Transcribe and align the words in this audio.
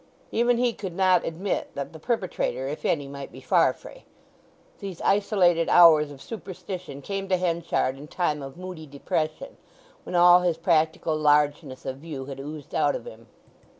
Even 0.31 0.57
he 0.57 0.73
could 0.73 0.95
not 0.95 1.23
admit 1.23 1.69
that 1.75 1.93
the 1.93 1.99
perpetrator, 1.99 2.67
if 2.67 2.85
any, 2.85 3.07
might 3.07 3.31
be 3.31 3.39
Farfrae. 3.39 4.03
These 4.79 4.99
isolated 5.01 5.69
hours 5.69 6.09
of 6.09 6.23
superstition 6.23 7.03
came 7.03 7.29
to 7.29 7.37
Henchard 7.37 7.99
in 7.99 8.07
time 8.07 8.41
of 8.41 8.57
moody 8.57 8.87
depression, 8.87 9.57
when 10.03 10.15
all 10.15 10.39
his 10.39 10.57
practical 10.57 11.15
largeness 11.15 11.85
of 11.85 11.97
view 11.97 12.25
had 12.25 12.39
oozed 12.39 12.73
out 12.73 12.95
of 12.95 13.05
him. 13.05 13.27